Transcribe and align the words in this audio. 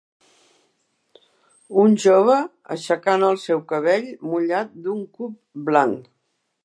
una 1.81 1.99
jove 2.05 2.37
aixecant 2.77 3.27
el 3.27 3.37
seu 3.43 3.61
cabell 3.73 4.09
mullat 4.33 4.73
d'un 4.87 5.05
cub 5.19 5.37
blanc 5.71 6.05